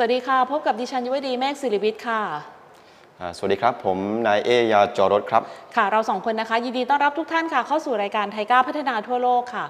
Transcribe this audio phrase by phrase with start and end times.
[0.00, 2.20] สวัสดีค่ะ พบกับดิฉันยุวดีเมฆศิริวิทย์ค่ะ
[3.20, 5.42] อ่าสวัสดีครับ ผมนายเอยาจอรถครับ
[5.76, 9.64] ค่ะ เราสองคนนะคะ ยินดีต้อนรับทุกท่านค่ะ เข้าสู่รายการไทก้าพัฒนาทั่วโลกค่ะ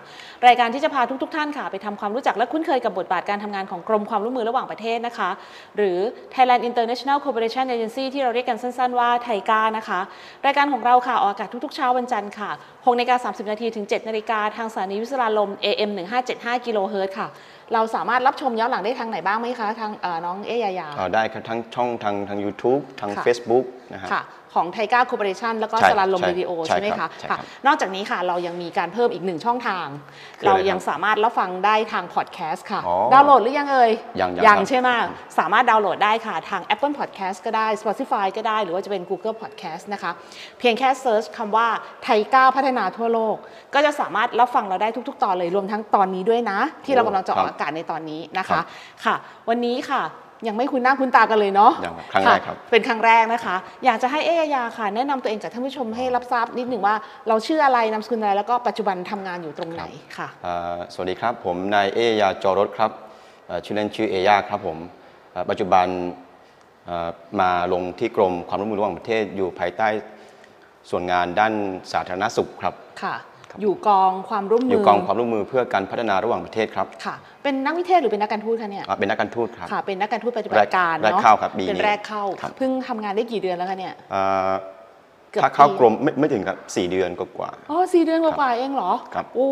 [0.47, 5.31] รายการที่จะพาทุกๆทท่านค่ะ ไปทำความรู้จักและคุ้นเคยกับบทบาทการทำงานของกรมความร่วมมือระหว่างประเทศนะคะ
[5.77, 5.99] หรือ
[6.35, 10.01] Thailand International Cooperation Agency ที่เราเรียกกันสั้น ๆ ว่าไทก้านะคะ
[10.47, 15.91] รายการของเราค่ะออกอากาศทุกๆเช้าวันจันทร์ค่ะ6นาฬิกา30นาทีถึง7นาฬิกาทางสถานีวิทยุลม AM
[16.29, 17.29] 1575กิโลเฮิรตซ์ค่ะ
[17.75, 29.87] เราสามารถรับชมย้อนหลังได้ทางไหนบ้างไหมคะทางเอ่อน้องเอยายาอ่าได้ครับทั้งช่องทางทาง YouTube ทางค่ะ Facebook นะฮะค่ะของ TICA Cooperation แล้วก็ใช่สราญรมย์ใช่วิดีโอใช่ใช่ไหมครัคะบใช่ค่ะครับนอกจากนี้ค่ะเรายังมีการเพิ่มอีกหนึ่งช่องทาง
[30.39, 33.91] คืออะไรเรายังครับสามารถรับฟังได้ทางพอดแคสต์ค่ะอ๋อดาวน์โหลดหรือยังเอ่ย
[34.21, 34.89] ยังยังยังครับใช่ไหม
[35.39, 40.13] สามารถดาวน์โหลดได้ค่ะ ทาง Apple Podcast ก็ได้ Spotify ก็ได้ หรือว่าจะเป็น Google Podcast นะคะ
[40.59, 41.69] เพียงแค่ search คำว่า
[42.03, 43.37] ไทก้าพัฒนาทั่วโลก
[43.75, 48.65] ก็จะสามารถรับฟังเราได้ทุก ๆ ตอนเลยรวมทั้งตอนนี้ด้วยนะ ที่เรากำลังจะออกอากาศในตอนนี้นะครัคะบ
[49.05, 49.15] ค่ะ
[49.49, 50.03] วันนี้ค่ะ
[50.49, 56.95] ยังไม่คุ้นหน้าคุ้นตากันเลยเนาะยังครับครั้งแรกครับะเป็นครั้งแรกนะคะ อยากจะให้เอยายาค่ะ แนะนำตัวเองกับท่านผู้ชมให้รับทราบนิดหนึ่งว่า
[57.29, 59.83] เราชื่ออะไรนามสกุลอะไรแล้วก็ปัจจุบันทำงานอยู่ตรงไหน
[60.17, 62.91] ค่ะอ่าสวัสดีครับ ผมนายเอยาจอรถครับ
[63.49, 64.79] อ่าชื่อเล่นชื่อเอยาครับผม
[65.35, 65.87] อ่าปัจจุบัน
[66.89, 67.09] อ่า
[67.41, 69.89] มาลงที่กรมความร่วมมือระหว่างประเทศอยู่ภายใต้
[70.91, 71.53] ส่วนงานด้าน
[71.93, 73.28] สาธารณสุขครับค่ะครับ
[73.61, 84.53] อยู่กองความร่วมมือออยู่กองความร่วมมือเพื่อการพัฒนาระหว่างประเทศครับค่ะเป็นนักวิเทศหรือเป็นนักการทูตคะเนี่ยอ่าเป็นนักการทูตครับค่ะเป็นนักการทูตปฏิบัติการแรกเนาะเข้าครับปีนี้เป็นแรกเข้าครับเพิ่งทำงานได้กี่เดือนแล้วคะเนี่ยอ่า
[85.33, 89.49] เกือบถ้าเข้าปีกรมไม่ไม่ถึงครับสี่เดือนกว่าอ๋อสี่เดือนกว่าๆเองเหรอครับโอ้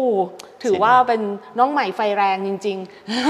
[0.63, 1.23] ถือสี่ว่าเป็น
[1.59, 2.79] น้องใหม่ไฟแรงจริง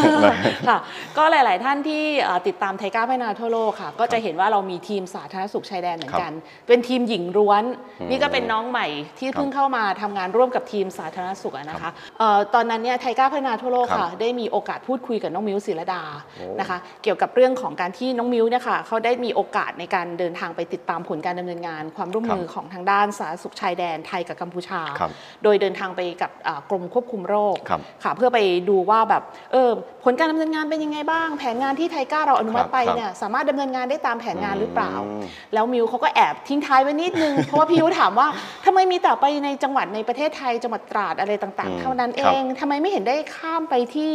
[0.06, 0.78] ๆค่ะ
[1.16, 6.32] ก็หลาย ๆ ท่านที่เอ่อติดตามไทก้าพัฒนาทั่วโลกค่ะ ก็จะเห็นว่าเรามีทีมสาธารณสุขชายแดนเหมือนกัน
[6.69, 7.64] เป็นทีมหญิงร้วน
[8.10, 8.87] นี่ก็เป็นน้องใหม่
[9.19, 16.03] ที่เพิ่งเข้ามาทำงานร่วมกับทีมสาธารณสุขอะนะคะเอ่อตอนนั้นเนี่ยไทก้าพัฒนาทั่วโลกครับค่ะได้มีโอกาสพูดคุยกับน้องมิวศิรดา
[16.37, 25.10] โอ้นะคะเกี่ยวกับเรื่องของการที่น้องมิวเนี่ยค่ะเขาได้มีโอกาสในการเดินทางไปติดตามผลการดำเนินงาน ความร่วมมือของทางด้านสาธารณสุขชายแดนไทยกับกัมพูชาครับ
[25.44, 28.38] โดยเดินทางไปกับอ่ากรมควบคุมโรคครับค่ะ เพื่อไป
[28.69, 29.22] ดูว่าแบบ
[29.53, 29.70] เออ
[30.04, 35.22] ผลการดำเนินงานเป็นยังไงบ้าง แผนงานที่ไทก้าเราอนุมัติครับไปครับเนี่ยสามารถดำเนินงานได้ตามแผนงานหรือเปล่าอืม
[35.54, 38.28] แล้วมิวเขาก็แอบทิ้งท้ายไว้นิดนึง เพราะว่าพี่ยุถามว่า
[38.64, 44.12] ทำไมมีแต่ไปในจังหวัดในประเทศไทยจังหวัดตราดอะไรต่างอืๆมเท่านั้นเอครับงทำไมไม่เห็นได้ข้ามไปที่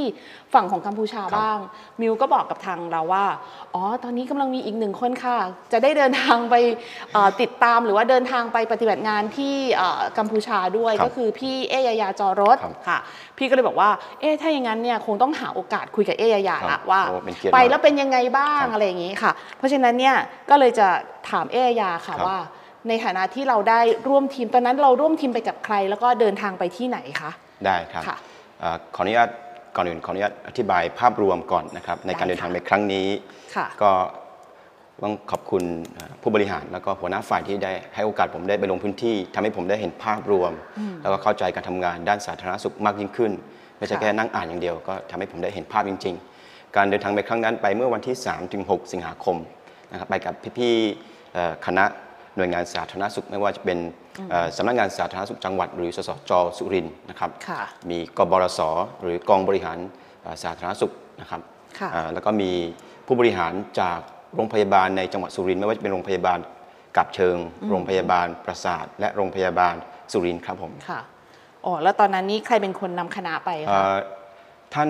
[0.54, 1.60] ฝั่งของกัมพูชาครับบ้าง
[2.02, 3.26] มิวก็บอกกับทางเราว่า
[3.74, 5.38] อ๋อตอนนี้กำลังมีอีกหนึ่งคนค่ะ
[5.72, 6.56] จะได้เดินทางไป
[7.14, 12.58] เอ่อติดตามหรือว่าเดินทางไปปฏิบัติงานที่เอ่อกัมพูชาด้วยครับก็คือพี่เอยายาจอรถ
[12.88, 13.00] ครับค่ะ
[13.38, 13.90] พี่ก็เลยบอกว่า
[14.22, 20.16] เอ๊ะถ้าอย่างนั้นเนี่ยคงต้องหาโอกาสคุยกับเอยายาครัละบว่า โอ้เป็นเกียรติไปมากแล้วเป็นยังไงบ้างครับอะไรอย่างนี้ค่ะ เพราะฉะนั้นเนี่ย
[20.50, 20.88] ก็เลยจะ
[21.30, 22.38] ถามเอยายาค่ะครับ ว่า
[22.88, 27.32] ในฐานะที่เราได้ร่วมทีมตอนนั้นเราร่วมทีมไปกับใคร แล้วก็เดินทางไปที่ไหนคะ
[27.66, 28.18] ได้ครับ ค่ะ
[28.62, 29.30] อ่าขออนุญาต
[29.76, 33.08] ก่อนอื่นขออนุญาตอธิบายภาพรวมก่อนนะครับในการได้เดินทางค่ะ ในครั้งนี้
[33.56, 33.92] ค่ะ ก็
[35.04, 35.64] ต้องขอบคุณ
[35.98, 40.52] อ่าผู้บริหารแล้วก็หัวหน้าฝ่ายที่ได้ให้โอกาสผมได้ไปลงพื้นที่ทำให้ผมได้เห็นภาพรวม
[41.02, 43.32] แล้วก็เข้าใจการทำงานด้านสาธารณสุขมากยิ่งขึ้น
[43.78, 48.16] ไม่ใช่ค่ะแค่นั่งอ่านอย่างเดียว ก็ทำให้ผมได้เห็นภาพจริง ๆ การเดินทางไปครั้งนั้นไปเมื่อวันที่
[48.54, 49.38] 3-6 สิงหาคม
[49.92, 51.86] นะครับไปกับพี่ๆเอ่อคณะ
[52.38, 53.78] หน่วยงานสาธารณสุขไม่ว่าจะเป็น
[54.32, 58.60] เอ่อสำนักงานสาธารณสุขจังหวัด หรือสสจสุรินทร์นะครับค่ะมีกบรส
[59.02, 59.78] หรือกองบริหาร
[60.24, 60.92] เอ่อสาธารณสุข
[61.22, 61.42] นะครับ
[61.80, 62.52] ค่ะอ่าแล้วก็มี
[63.08, 64.00] ผู้บริหารจาก
[64.36, 66.40] โรงพยาบาลในจังหวัดสุรินทร์ไม่ว่าจะเป็นโรงพยาบาล
[66.98, 67.36] กับเชิง
[67.70, 69.76] โรงพยาบาลประสาท และโรงพยาบาล
[70.12, 71.02] สุรินทร์ครับผมค่ะ
[71.66, 73.98] อ๋อแล้วตอนนั้นนี่ใครเป็นคนนำคณะไปเอ่คะอ
[74.74, 74.90] ท่าน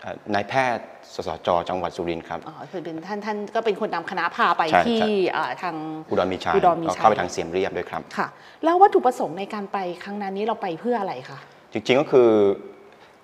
[0.00, 5.74] เอ่อนายแพทย์สสจจังหวัดสุรินทร์ครับอ๋อคือเป็นท่านท่านก็เป็นคนนำคณะพาไปใช่ที่ใช่อ่าทาง
[6.10, 8.26] อุดรมีชัยอุดรมีก็ชัยเข้าไปทางเสียมเรียบด้วยครับค่ะ
[8.64, 11.38] แล้ววัตถุประสงค์ในการไปครั้งนั้นนี้เราไปเพื่ออะไรคะ
[11.72, 12.28] จริงๆก็คือ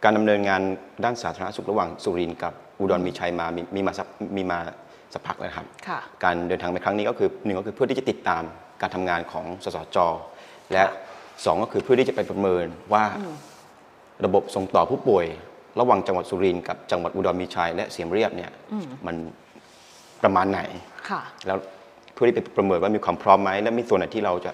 [0.04, 0.62] การดำเนินงาน
[1.04, 4.58] ด้านสาธารณสุขระหว่างสุรินทร์กับอุดรมีชัยมามีมีมาสักมีมา
[5.12, 8.42] สักพักแล้วครับค่ะการเดินทางในครั้งนี้ก็คือหนึ่งก็คือเพื่อที่จะติดตาม
[8.80, 9.98] การทำงานของสสจ
[10.72, 10.84] และ
[11.44, 13.04] สองก็คือเพื่อที่จะไปประเมินว่า
[14.24, 15.26] ระบบส่งต่อผู้ป่วย
[15.80, 18.50] ระหว่างจังหวัดสุรินทร์กับจังหวัดอุดรมีชัยและเสียมเรียบเนี่ย
[19.06, 19.16] มัน
[20.22, 20.60] ประมาณไหน
[21.10, 21.58] ค่ะแล้ว
[22.14, 24.52] เพื่อที่ไปประเมินว่ามีความพร้อมไหมและมีส่วนไหนที่เราจะ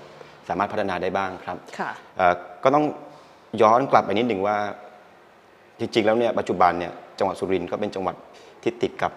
[0.49, 2.35] สามารถพัฒนาได้บ้างครับค่ะเอ่อ
[2.65, 2.85] ก็ต้อง
[3.63, 4.57] ย้อนกลับไปนิดหนึ่งว่า
[5.79, 8.17] จริงๆแล้วเนี่ยปัจจุบันเนี่ยจังหวัดสุรินทร์ก็เป็นจังหวัด
[8.63, 9.13] ที่ติดกับ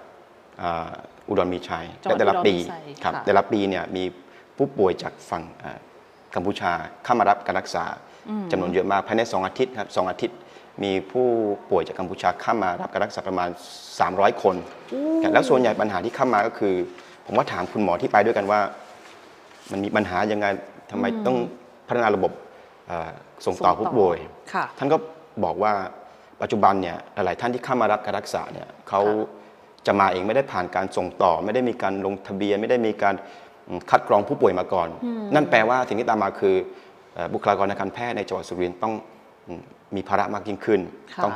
[1.27, 4.03] อ่าอุดรมีชัยจังหวัดและแต่ละปีอุดรมีชัยครับค่ะแต่ละปีเนี่ยมี
[4.57, 5.79] ผู้ป่วยจากฝั่งอ่า
[6.35, 6.71] กัมพูชา
[7.03, 7.85] เข้ามารับการรักษา
[8.51, 10.37] จำนวนเยอะมากภายใน 2 อาทิตย์ครับสองอาทิตย์
[10.83, 11.27] มีผู้
[11.71, 13.49] ป่วยจากกัมพูชาเข้ามารับการรักษาประมาณ
[13.95, 14.55] 300 คน
[15.33, 16.73] แล้วส่วนใหญ่ปัญหาที่เข้ามาก็คือ
[17.25, 18.59] ผมว่าถามคุณหมอที่ไปด้วยกันว่า
[19.71, 20.45] มันมีปัญหายังไง
[20.91, 21.37] ทำไมต้อง
[21.87, 22.31] พัฒนาระบบ
[22.87, 23.11] เอ่อ
[23.45, 24.17] ส่งต่อ ผู้ป่วย
[24.53, 24.97] ค่ะ ท่านก็
[25.43, 25.73] บอกว่า
[26.41, 29.01] ปัจจุบันเนี่ยหลายๆท่านที่เข้ามารับการรักษาเนี่ยเขา
[29.87, 33.15] จะมาเองไม่ได้ผ่านการส่งต่อ ไม่ได้มีการลงทะเบียน ไม่ได้มีการ
[33.67, 34.89] อืมคัดกรองผู้ป่วยมาก่อน
[35.35, 36.55] นั่นแปลว่าสิ่งที่ตามมาคือ
[37.13, 38.93] เอ่อบุคลากรทางการแพทย์ในจังหวัดสุรินทร์ต้อง
[39.47, 39.61] อืม
[39.95, 40.79] มีภาระมากยิ่งขึ้น
[41.15, 41.33] ค่ะต้อง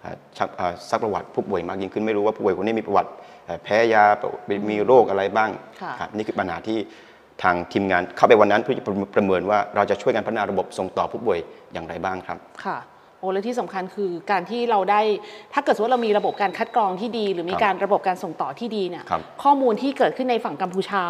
[0.00, 3.10] เอ่อชักเอ่อซักประวัติผู้ป่วยมากยิ่งขึ้น ไม่รู้ว่าผู้ป่วยคนนี้มีประวัติ
[3.46, 4.04] เอ่อแพ้ยา
[4.70, 6.78] มีโรคอะไรบ้างค่ะครับนี่คือปัญหาที่
[7.42, 8.84] ทางทีมงานเข้าไปวันนั้นเพื่อจะ
[9.16, 11.38] ประเมินว่าเราจะช่วยกันพัฒนาระบบส่งต่อผู้ป่วย
[11.72, 12.78] อย่างไรบ้างครับ ค่ะ
[13.20, 15.00] โอ้และที่สำคัญคือการที่เราได้
[15.54, 21.04] ถ้าเกิดสมมติว่าเรามีระบบการคัดกรองที่ดี หรือมีครับการระบบการส่งต่อที่ดีเนี่ยครับข้อมูลที่เกิดขึ้นในฝั่งกัมพูชา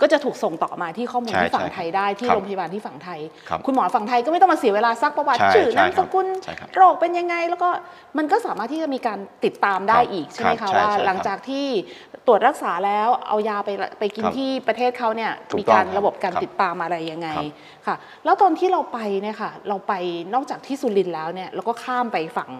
[0.00, 7.68] ก็จะถูกส่งต่อมาที่ข้อมูลใช่ที่ฝั่งใช่ไทยได้ที่ครับโรงพยาบาลที่ฝั่งไทยครับคุณหมอฝั่งไทยก็ไม่ต้องมาเสียเวลาซักประวัติใช่ชื่อใช่นามสกุลใช่ครับโรคเป็นยังไง แล้วก็
[8.18, 11.66] มันก็สามารถที่จะมีการติดตามได้ครับอีกใช่ไหมครัคะบใช่ว่าใช่หลังครับจากที่
[12.26, 17.46] ตรวจรักษาแล้วเอายาไปไปกินครับที่ประเทศเขาเนี่ยถูกมีต้องการครับระบบการครับติดตามอะไรยังไงครับ
[17.86, 19.92] ค่ะ แล้วตอนที่เราไปเนี่ยค่ะเราไป
[20.34, 22.50] นอกจากที่สุรินทร์แล้วเนี่ยเราก็ข้ามไปฝั่ง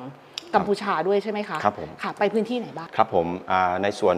[0.55, 4.17] กัมพูชาด้วยใช่ไหมคะครับผมค่ะ ไปพื้นที่ไหนบ้างครับผมอ่าในส่วน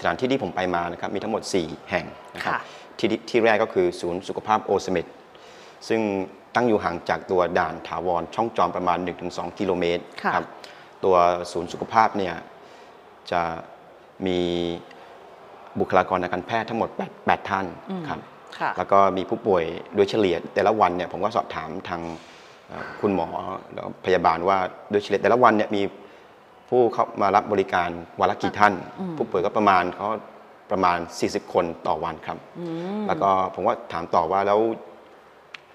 [0.00, 2.60] สถานที่ที่ผมไปมานะครับมีทั้งหมด 4 แห่งนะครับค่ะ
[2.98, 5.06] ที่ที่ที่แรกก็คือศูนย์สุขภาพโอสเมด
[5.88, 6.00] ซึ่ง
[6.54, 8.98] ตั้งอยู่ห่างจากตัวด่านถาวรช่องจอมประมาณ
[9.28, 10.44] 1-2 กิโลเมตรค่ะครับ
[11.04, 11.16] ตัว
[11.52, 12.34] ศูนย์สุขภาพเนี่ย
[13.32, 13.42] จะ
[14.26, 14.40] มี
[15.80, 17.66] บุคลากรทางการแพทย์ทั้งหมด8 8ท่าน
[18.08, 18.20] ครับ
[18.58, 22.16] ค่ะแล้วก็มีผู้ป่วยโดยเฉลี่ยแต่ละวันเนี่ยผมก็สอบถามทางเอ่อ
[23.00, 23.28] คุณหมอ
[23.72, 24.58] แล้วก็พยาบาลว่า
[24.90, 25.82] โดยเฉลี่ยแต่ละวันเนี่ยมี
[26.68, 27.88] ผู้เข้ามารับบริการ
[28.20, 28.72] วันละกี่ท่าน
[29.16, 30.06] ผู้ป่วยก็ประมาณเขา
[30.72, 32.38] ประมาณ 40 คนต่อวันครับ
[33.08, 34.60] แล้วก็ผมก็ถามต่อว่าแล้ว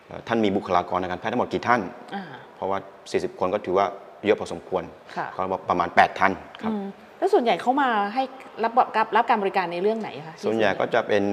[0.08, 1.82] เอ่อท่านมีบุคลากรทางการแพทย์ทั้งหมดกี่ท่าน
[2.16, 2.24] อ่า
[2.56, 2.78] เพราะว่า
[3.10, 3.86] 40 คนก็ถือว่า
[4.26, 4.84] เยอะพอสมควร
[5.16, 6.86] ค่ะก็ประมาณ 8 ท่านครับอืม
[7.18, 8.24] แล้วส่วนใหญ่เขามาให้
[8.64, 11.24] รับรับรับการบริการในเรื่องไหนคะที่ส่วนใหญ่ก็จะเป็น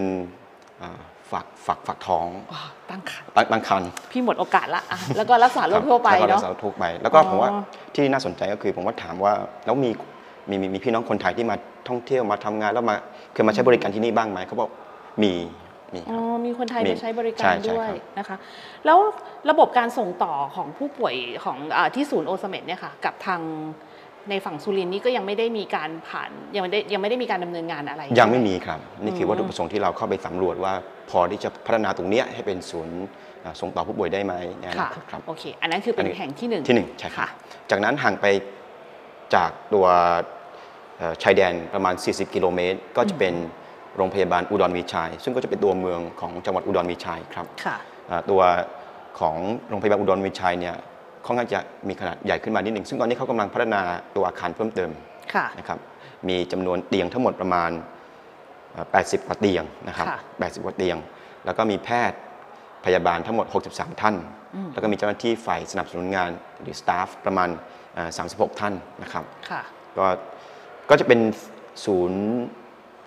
[0.78, 1.00] เอ่อ
[1.32, 2.60] ฝักฝักฝักท้องอ๋อ
[2.90, 7.50] ตั้งคันตั้งตั้งครรภ์พี่หมดโอกาสละอะแล้วก็รักษาโรคทั่วไปแล้วก็รัเนาะกษาทั่วไป แล้วก็อ๋อผมว่า
[7.94, 9.32] ที่น่าสนใจก็คือผมว่าถามว่า
[9.64, 9.90] แล้วมี
[10.48, 11.56] มีมีมีพี่น้องคนไทยที่มา
[11.88, 12.96] ท่องเที่ยวมาทำงานแล้วมา
[13.32, 14.70] เคยมาใช้บริการที่นี่บ้างไหมเขาบอก
[15.22, 15.32] มี
[15.94, 18.36] มีคอ๋รัอบมีคนไทยมีมาใช้บริกาใช่รใช่ด้วยครับนะคะ
[18.86, 18.98] แล้ว
[19.50, 23.40] ระบบการส่งต่อของผู้ป่วยของอาที่ศูนย์โอสเมดเนี่ยค่ะ กับทาง
[24.30, 30.74] ในฝั่งสุรินทร์นี่ก็ยังไม่ได้มีการผ่านยังไม่ได้ยังไม่ได้มีการดำเนินงานอะไร ยังไม่ใช่หมีครับ นี่คือวัตถุประสงค์ที่เราเข้าไปสำรวจว่า
[31.10, 32.98] พอที่จะพัฒนาตรงเนี้ยให้เป็นศูนย์
[33.44, 37.30] อ่าส่งต่อผู้ป่วยได้ไหมในอนาค่ะคตครับโอเค อันนั้นคือเป็นอันนี้แห่งที่หนึ่งที่หนึ่งใช่ครัค่ะบ
[37.70, 38.26] จากนั้นห่างไป
[39.34, 39.86] จากตัว
[40.98, 43.34] เอ่อชายแดนประมาณ 40 กิโลเมตร ก็จะเป็น
[43.96, 47.76] โรงพยาบาลอุดรมีชัย ซึ่งก็จะเป็นตัวเมืองของจังหวัดอุดรมีชัยครับค่ะ
[48.10, 48.40] อ่าตัว
[49.20, 49.36] ของ
[49.68, 50.76] โรงพยาบาลอุดรมีชัยเนี่ย
[51.26, 53.80] ค่อนข้างจะมีขนาดใหญ่ขึ้นมานิดหนึ่งซึ่งตอนนี้เขากำลังพัฒนา
[54.16, 54.90] ตัวอาคารเพิ่มเติม
[55.34, 55.78] ค่ะนะครับ
[56.28, 57.70] มีจำนวนเตียงทั้งหมดประมาณ
[58.72, 60.96] เอ่อ80 กว่าเตียงนะครับค่ะ80 กว่าเตียง
[61.44, 62.18] แล้วก็มีแพทย์
[62.84, 64.16] พยาบาลทั้งหมด 63 ท่าน
[64.72, 66.30] แล้วก็มีเจ้าหน้าที่ฝ่ายสนับสนุนงาน
[66.62, 67.48] หรือสตาฟประมาณ
[67.94, 69.62] เอ่อ36 ท่านนะครับค่ะ
[69.98, 70.06] ก็
[70.90, 71.20] ก็จะเป็น
[71.84, 72.22] ศูนย์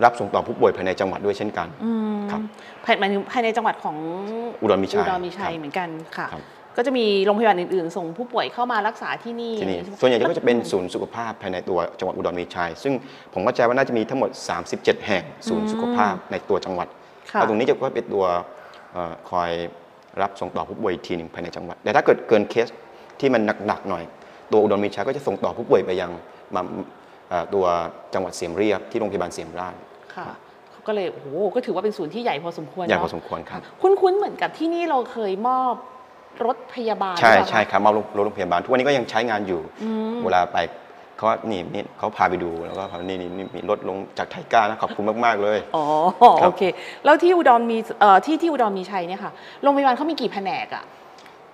[0.04, 2.42] รับส่งต่อผู้ป่วยภายในจังหวัดด้วยเช่นกันอืมครับ
[2.86, 3.98] ภายหมายถึงภายในจังหวัดของ
[4.62, 6.44] อุดรมีชัยอุดรมีชัยครับเหมือนกันค่ะครับ
[6.78, 12.94] ก็จะมีโรงพยาบาลอื่นๆ ส่งผู้ป่วยเข้ามารักษาที่นี่ที่นี่ใช่ไมส่วนใหญ่ก็จะเป็นศูนย์สุขภาพภายในตัวจังหวัดอุดรมีชัย ซึ่ง
[13.34, 14.30] ผมเข้าใจว่าน่าจะมีทั้งหมด
[14.70, 16.88] 37 แห่งศูนย์สุขภาพในตัวจังหวัด
[17.32, 18.26] ค่ะแล้วตรงนี้จะก็เป็นตัว
[18.94, 19.52] เอ่อคอย
[20.22, 22.68] รับส่งต่อผู้ป่วยอีกทีหนึ่งภายในจังหวัด แต่ถ้าเกิดเกินเคส
[23.20, 24.04] ที่มันหนักๆหน่อย
[24.52, 26.12] ตัวอุดรมีชัยก็จะส่งต่อผู้ป่วยไปยัง
[26.56, 26.62] มา
[27.30, 27.66] เอ่อตัว
[28.14, 29.76] จังหวัดเสียมเรียบที่โรงพยาบาลเสียมราช
[30.16, 30.26] ค่ะ
[30.72, 35.74] เขาก็เลยโอ้โหก็ถือว่าเป็นศูนย์ที่ใหญ่พอสมควรใหญ่เนาะพอสมควรครับ คุ้นๆเหมือนกับที่นี่เราเคยมอบ
[36.46, 39.62] รถพยาบาลใช่หรือเปล่าใช่คะครับมาโรงโรงพยาบาล ทุกวันนี้ก็ยังใช้งานอยู่
[40.26, 40.58] เวลาไป
[41.16, 45.86] เขาว่านี่นี่เขาพาไปดูแล้วก็เขานี่นี่นี่มีรถลงจากไทก้านะขอบคุณมาก ๆ เลย อ๋อ
[46.42, 46.64] ครับโอเค
[47.06, 49.32] แล้วที่อุดรมีเอ่อที่ที่อุดรมีชัยเนี่ยค่ะ
[49.64, 50.84] โรงพยาบาลเขามีกี่แผนกอะ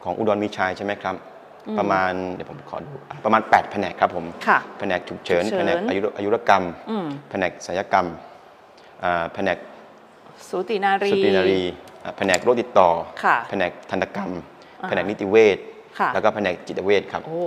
[0.03, 1.15] ของอุดรมีชัยใช่ไหมครับ
[1.79, 8.07] ประมาณเดี๋ยวผมขอดูอะประมาณ 8 แผนกครับผมค่ะแผนกฉุกเฉินฉุกเฉินแผนกอายุรอายุรกรรมอืมแผนกศัลยกรรม
[9.03, 9.57] อ่าแผนก
[10.49, 11.61] สูตินารีสุตินารี
[12.03, 12.89] อ่าแผนกโรคติดต่อ
[13.23, 15.57] ค่ะแผนกทันตกรรมอ่า แผนกนิติเวช
[15.99, 17.43] ค่ะแล้วก็แผนกจิตเวชครับ โอ้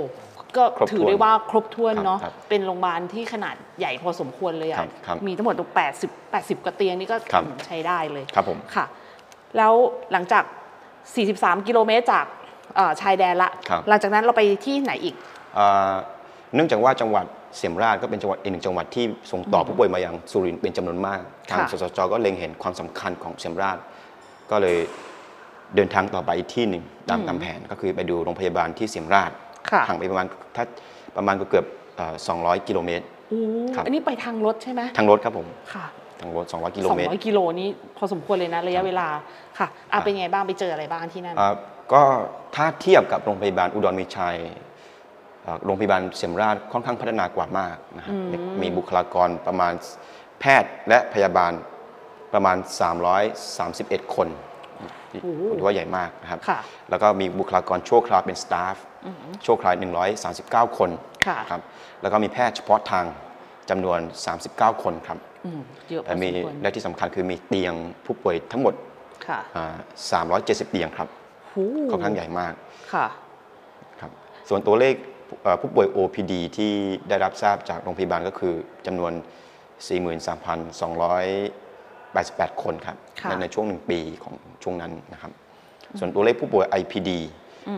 [0.57, 5.55] ก็ครบถ้วนถือได้ว่าครบถ้วนเนาะครับเป็นโรงพยาบาลที่ขนาดใหญ่พอสมควรเลยครัอะบครับมีทั้งหมด
[5.95, 8.85] 80 80กว่าเตียงนี่ก็ครับ ใช้ได้เลย ครับผม ค่ะ
[9.57, 9.73] แล้ว
[10.12, 10.45] หลังจาก
[11.05, 12.27] 43 กิโลเมตรจาก
[12.77, 15.15] เอ่อชายแดนละ ครับ หลังจากนั้นเราไปที่ไหนอีก
[15.59, 15.93] อ่า
[16.55, 17.25] เนื่องจากว่าจังหวัด
[17.57, 21.21] เสียมราชก็เป็นจังหวัดอีกหนึ่งจังหวัดที่ส่งต่อผู้ป่วยมายังสุรินทร์เป็นจำนวนมาก
[21.51, 23.79] ทางค่ะ สสจก็เล็งเห็นความสำคัญของเสียมราช
[24.51, 24.79] ก็เลย
[25.76, 29.31] เดินทางต่อไปอีกที่หนึ่งตามตามแผนก็คือไปดูโรงพยาบาลที่เสียมราช
[29.71, 30.26] ค่ะห่างไปประมาณ
[30.57, 30.64] ถ้า
[31.17, 33.41] ประมาณเกือบเอ่อ200กิโลเมตรโอ้
[33.75, 35.87] ครับอันนี้ไปทางรถใช่ไหมทางรถครับผมค่ะ
[36.21, 39.09] ทางรถ200กิโลเมตร200กิโลนี้พอสมควรเลยนะระยะเวลา
[39.59, 41.52] ค่ะครัอะบเป็นไงบ้างไปเจออะไรบ้างที่นั่นอ่า
[41.93, 42.02] ก็
[42.57, 44.37] ถ้าเทียบกับโรงพยาบาลอุดรมีชัย
[45.43, 48.14] เอ่อโรงพยาบาลเสียมราชค่อนข้างพัฒนากว่ามากนะครับ
[48.62, 49.73] มีบุคลากรประมาณ
[50.41, 51.52] แพทย์และพยาบาล
[52.35, 52.57] ประมาณ
[53.37, 54.29] 331 คน
[55.59, 56.61] ถือว่าใหญ่มากนะครับค่ะ
[56.91, 58.77] แล้วก็มีบุคลากรชั่วคราวเป็นสตาฟ
[59.47, 59.75] ชั่วคราว
[60.71, 60.91] 139 คน
[61.27, 61.61] ค่ะครับ
[62.03, 63.05] แล้วก็มีแพทย์เฉพาะทาง
[63.71, 63.99] จำนวน
[64.41, 67.75] 39 คนครับอืมเยอะพอและสมีมควรและที่สำคัญคือมีเตียง
[68.07, 68.75] ผู้ป่วยทั้งหมด
[69.27, 69.77] ค่ะอ่า
[70.23, 71.09] 370 เตียงครับ
[71.55, 72.53] หูค่อนข้างใหญ่มาก
[72.93, 73.07] ค่ะ
[74.01, 74.11] ครับ
[74.49, 74.95] ส่วนตัวเลข
[75.43, 76.73] เอ่อผู้ป่วย OPD ที่
[77.09, 78.55] ได้รับทราบจากโรงพยาบาลก็คือ
[78.87, 79.12] จำนวน
[82.14, 85.33] 43,288 คนครับค่ะในในช่วงหนึ่งปีของช่วงนั้นนะครับ
[85.99, 87.11] ส่วนตัวเลขผู้ป่วย IPD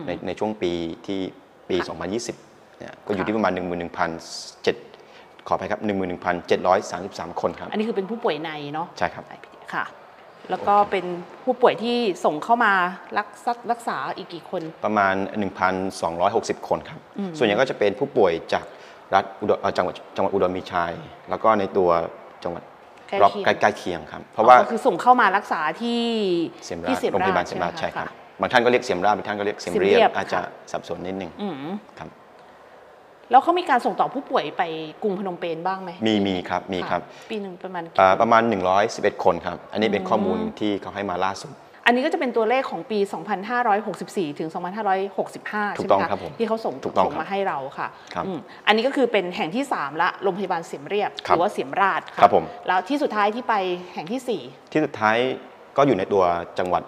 [0.07, 0.71] ในในช่วงปี
[1.07, 1.19] ที่
[1.69, 1.77] ปี
[2.27, 3.53] 2020เนี่ยก็อยู่ที่ประมาณ
[4.29, 5.79] 11,700ขอไปครับ
[6.55, 9.85] 11,733 คนครับ อันนี้คือเป็นผู้ป่วยในเนาะใช่ครับ IPD ค่ะ
[10.49, 11.05] แล้วก็เป็น
[11.43, 12.73] ผู้ป่วยที่ส่งเข้ามา
[13.19, 15.15] รักษารักษาอีกกี่คน ประมาณ
[15.91, 16.99] 1,260 คนครับ
[17.37, 18.65] ส่วนใหญ่ก็จะเป็นผู้ป่วยจาก
[19.13, 20.93] รัฐอุดรเอ่อจังหวัดจังหวัดอุดรมีชัย
[21.29, 21.89] แล้วก็ในตัว
[22.43, 26.01] จังหวัดใกล้รอบเคียงใกล้ใกล้เคียงครับเพราะว่าอ๋อก็คือส่งเข้ามารักษาที่
[26.65, 31.55] เสียมราที่ชเสียมโรงพยาบาลราชเสียมราชใช่ใช่ไหมครับคะบางท่านก็เรียกเสียมราชบางท่านก็เรียกเสียมเสียมเรีเรียยบบอาจจะค่ะสับสนนิดนึงอืม
[31.99, 32.09] ครับ
[33.31, 34.63] แล้วเขามีการส่งต่อผู้ป่วยไป
[35.03, 38.41] กรุงพนมเปญบ้างไหมมีมีครับมีครับะปีหนึ่งประมาณกี่อ่าประมาณ
[38.83, 41.53] 111 คนครับ อันนี้เป็นข้อมูลที่เขาให้มาล่าสุด
[41.85, 42.99] อันนี้ก็จะเป็นตัวเลขของปี
[43.69, 44.49] 2564 ถึง
[45.13, 53.53] 2565ถูใช่กไหต้มองคะครับผมที่เขาส่งถูกต้องส่งครับมาให้เราค่ะครับอืมอันนี้ก็คือเป็นแห่งที่ 3 ละโรงพยาบาลเสียมเรียบหครับรือว่าเสียมราชค่ะครับผมแล้วที่สุดท้ายที่ไป
[53.93, 54.19] แห่งที่
[54.71, 55.17] ที่สุดท้าย
[55.77, 56.23] ก็อยู่ในตัว
[56.59, 56.83] จังหวัด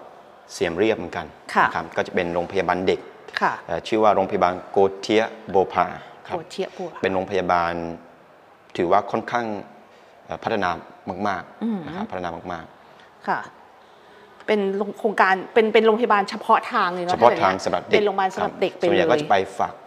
[0.54, 5.86] เสียมเรียบเหมือนกันค่ะนะครับก็จะเป็นโรงพยาบาลเด็ก4ค่ะเอ่อชื่อว่าโรงพยาบาลโกเทียโบพา
[6.28, 7.74] ครัโคบเทียปัวเป็นโรงพยาบาล
[8.78, 9.46] ถือว่าค่อนข้าง
[10.26, 10.70] เอ่อพัฒนา
[11.28, 12.66] มากๆนะครับพัฒนามาก
[13.28, 13.40] ค่ะ
[14.48, 14.60] เป็น
[15.00, 19.87] โครงการเป็นเป็นโรงพยาบาลเฉพาะทางเลยๆเนาะเฉพาะถ้ทางอย่สำหรับเด็กเป็นโรงพยาบาลสำหรับเด็กไปส่วนใหญ่เลก็ยจะไปฝากเอ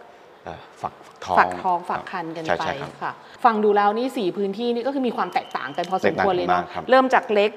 [0.81, 0.93] ฝาก
[1.25, 3.11] ท้องฝากท้องฝากรับคันกันใช่ไปใช่ครับค่ะ
[3.45, 7.51] ฟังดูแล้วนี่สี่พื้นที่นี่ก็คือมีความแตกต่างกันพอสมควรเลยแตกต่างเนาะมากครับเริ่มจากเล็ก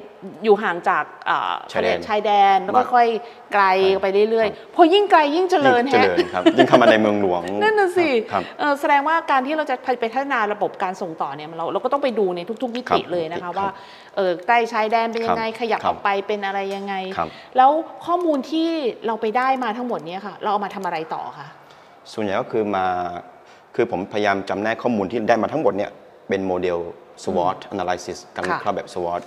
[0.44, 3.06] อยู่ห่างจากอ่าชายแดนชายแดนแล้วก็มากค่อย
[3.54, 3.64] ไกล
[4.02, 13.68] ไปเรื่อยครับๆพอยิ่งไกลยิ่งเจริญยิ่งเจแฮะริญครับยิ่งเข้ามาในเมืองหลวงนั่นน่ะสิครับเออแสดงว่าการที่เราจะไปพัฒนาระบบการส่งต่อเนี่ยเราเราก็ต้องไปดูในทุกๆมิติครับเลยนะคะครับว่า
[14.16, 17.70] เออใกล้ชายแดนเป็นยังไงครับขยับครัอบอกไปเป็นอะไรยังไงครับแล้ว
[18.06, 18.68] ข้อมูลที่
[19.06, 21.48] เราไปได้มาทั้งหมดเนี้ค่ะ เราเอามาทำอะไรต่อคะ
[22.12, 22.86] ส่วนใหญ่ก็คือมา
[23.74, 25.90] คือผมพยายามจำแนกข้อมูลที่ได้มาทั้งหมดเนี่ย
[26.28, 26.78] เป็นโมเดล
[27.24, 29.22] SWOT analysis การวิเคราะห์แบบ SWOT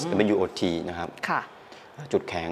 [0.00, 1.40] SWOT นะครับค่ะ
[2.12, 2.50] จุดแข็ง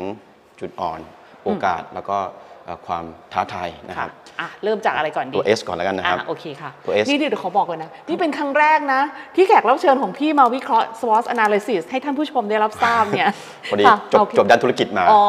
[0.61, 1.00] จุดอ่อน
[1.45, 2.51] โอกาสแล้วก็เอ่อ
[2.87, 9.00] ความท้าทายนะคค่ะรับอะเริ่มจากอะไรก่อนดีตัว S ก่อนแล้วกันนะครับอะโอเคค่ะตัว S นี่เดี๋ยวขอบอกก่อนนะนี่เป็นครั้งแรกนะ
[9.37, 13.28] ที่แขกรับเชิญของพี่มาวิเคราะห์ SWOT analysis ให้ท่านผู้ชมได้รับทราบเนี่ย
[13.71, 15.23] พอดีค่ะจบโอเคจบด้านธุรกิจมาอ๋อ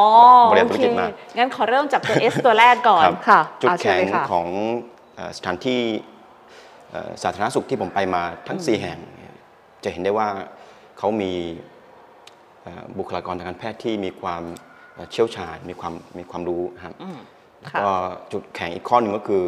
[0.55, 4.47] เรียนโอธุรเคกิจมางั้นขอเริ่มจากตัว S ตัวแรกก่อนครับค่ะจุดอะเชิญแข็งเลยค่ะของ
[5.15, 5.79] เอ่อสถานที่
[6.91, 9.35] เอ่อสาธารณสุขที่ผมไปมาทั้ง 4 แห่งเนี่ย
[9.83, 10.27] จะเห็นได้ว่า
[10.97, 11.33] เขามี
[12.63, 14.43] เอ่อบุคลากรทางการแพทย์ที่มีความ
[14.93, 16.93] เอ่อเชี่ยวชาญมีความมีความรู้ครับ
[17.59, 17.89] แล้วค่ะก็
[18.31, 19.43] จุดแข็งอีกข้อหนึ่งก็คือ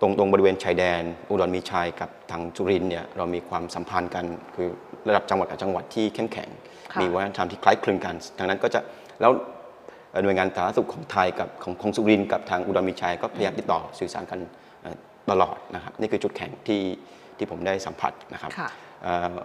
[0.00, 4.24] ตรงตรงบริเวณชายแดน อุดรมีชัยกับทางจุรินทร์เนี่ยเรามีความสัมพันธ์กัน
[4.54, 4.68] คือ
[5.08, 6.48] ระดับจังหวัดกับจังหวัดที่เข้มแข็ง
[6.92, 8.80] ค่ะมีวัฒนธรรมที่คล้ายคลึงกันดังนั้นก็จะ
[9.20, 9.32] แล้ว
[10.10, 14.40] เอ่อหน่วยงานสาธารณสุขของไทยกับของของสุรินทร์กับทางอุดรมีชัยก็พยายามติดต่อสื่อสารกัน
[14.82, 14.96] เอ่อ
[15.30, 16.82] ตลอดนะครับนี่คือจุดแข็งที่
[17.36, 18.68] ที่ผมได้สัมผัสนะครับค่ะ
[19.02, 19.36] เอ่อ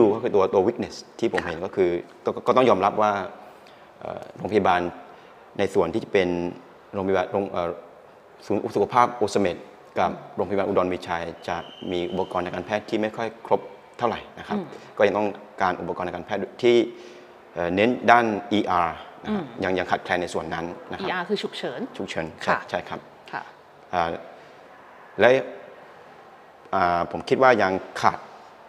[0.00, 1.90] W ก็คือตัวตัว weakness ที่ผมเห็นก็คือ
[2.24, 3.41] ก็ก็ต้องยอมรับว่าเอ่อ
[4.36, 4.80] โรงพยาบาล
[5.58, 6.28] ในส่วนที่จะเป็น
[6.94, 7.70] โรงพยาบาลโรงเอ่อ
[8.46, 9.56] ศูนย์สุขภาพโอสเมด
[9.98, 11.56] กับโรงพยาบาลอุดรมีชัยจะ
[11.92, 13.60] มีอุปกรณ์ทางการแพทย์ที่ไม่ค่อยครบ
[13.98, 14.58] เท่าไหร่นะครับ
[14.98, 15.28] ก็ยังต้อง
[15.62, 16.76] การอุปกรณ์ทางการแพทย์ที่
[17.54, 18.26] เอ่อเน้นด้าน
[18.58, 18.88] ER
[19.24, 23.00] นะครับยังยังขาดแคลนในส่วนนั้นนะครับ ER คือฉุกเฉินฉุกเฉินใช่ค่ะใช่ครับ
[23.32, 23.42] ค่ะ
[23.94, 24.08] อ่า
[25.20, 25.28] และ
[26.74, 28.18] อ่าผมคิดว่ายังขาด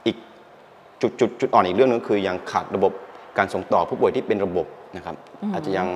[0.06, 0.18] อีก
[1.02, 2.92] จุดจุดจุดอ่อนอีกเรื่องนึงคือยังขาดระบบ
[3.38, 5.16] การส่งต่อผู้ป่วยที่เป็นระบบ นะครับ
[5.54, 5.88] อาจจะยัง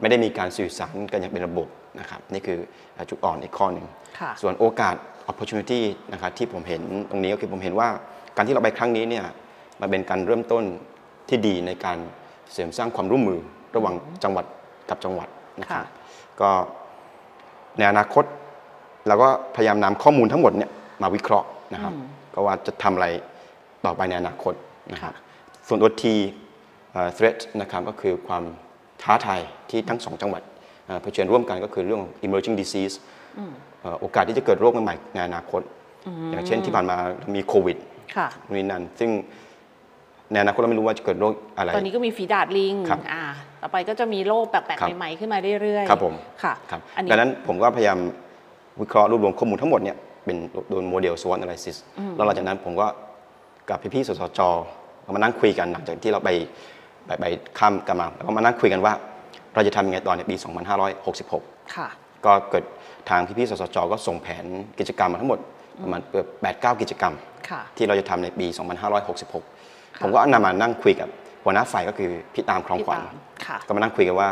[0.00, 1.68] ไม่ได้มีการสื่อสารกันอย่างเป็นระบบ
[2.00, 2.58] นะครับนี่คือ
[2.96, 3.86] อ่าจุดอ่อนอีกข้อหนึ่ง
[4.20, 4.94] ค่ะส่วนโอกาส
[5.30, 5.80] opportunity
[6.12, 7.88] นะครับที่ผมเห็นตรงนี้ก็คือผมเห็นว่า
[8.36, 9.24] การที่เราไปครั้งนี้เนี่ย
[9.80, 10.64] มันเป็นการเริ่มต้น
[11.28, 11.98] ที่ดีในการ
[12.52, 13.40] เสริมสร้างความร่วมมือ
[13.76, 14.44] ระหว่างจังหวัด
[14.90, 15.28] กับจังหวัด
[15.60, 15.84] นะครับค่ะ
[16.40, 16.50] ก็
[17.78, 18.24] ในอนาคต
[19.08, 20.70] เราก็พยายามนำข้อมูลทั้งหมดเนี่ย
[21.02, 21.92] มาวิเคราะห์นะครับ
[22.34, 23.06] ก็ว่าจะทำอะไร
[23.84, 24.54] ต่อไปในอนาคต
[24.92, 25.12] นะครับ
[25.68, 26.47] ส่วนตัว T เอ่อ
[27.16, 28.44] threat นะครับก็คือความ
[29.02, 29.40] ท้าทาย
[29.70, 30.42] ที่ทั้งสองจังหวัด
[30.86, 32.94] เอ่อเผชิญร่วมกันก็คือเรื่องของ emerging disease
[33.82, 35.62] เอ่อโอกาสที่จะเกิดโรคใหม่ๆในอนาคต
[36.32, 36.96] อย่างเช่นที่ผ่านมา
[37.34, 37.76] มีโควิด
[38.16, 39.10] ค่ะนู่นนี่นั่นซึ่ง
[40.32, 43.24] ในอนาคตเราไม่รู้ว่าจะเกิดโรคอะไร ตอนนี้ก็มีฝีดาดลิงครับอ่า
[43.62, 47.98] ต่อไปก็จะมีโรคแปลกครับๆใหม่ๆขึ้นมาเรื่อยๆ ครับผมค่ะครับอันนี้ดังนั้นผมก็พยายาม
[48.80, 50.36] วิเคราะห์รวบรวมข้อมูลทั้งหมดเนี่ยเป็น
[50.70, 51.76] โดยโมเดล SWOT analysis
[52.16, 52.86] แล้วหลังจากนั้นผมก็
[53.68, 54.40] กับพี่ๆสสจ
[55.04, 56.30] ก็มานั่งคุยกันหลังจากที่เราไป
[57.08, 57.24] ไปไป
[57.58, 58.92] ข้ามกันมาแล้วก็มานั่งคุยกันว่า
[59.54, 60.36] เราจะทำยังไงตอนในปี
[61.04, 61.88] 2566 ค่ะ
[62.26, 62.64] ก็เกิด
[63.10, 64.44] ทางพี่ๆสสจก็ส่งแผน
[64.78, 65.38] กิจกรรมมาทั้งหมด
[65.82, 67.14] ประมาณเกือบ8 9 กิจกรรม
[67.50, 68.46] ค่ะ ที่เราจะทำในปี
[69.24, 71.08] 2566 ผมก็นำมานั่งคุยกับ
[71.44, 74.28] หัวหน้าฝ่ายก็คือพี่ตามครองขวัญพี่ตามค่ะ ก็มานั่งคุยกันว่า